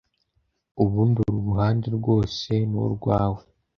Ubundi 0.83 1.15
uru 1.25 1.39
ruhande 1.47 1.87
rwose 1.97 2.51
nu 2.71 2.85
rwawe 2.95 3.41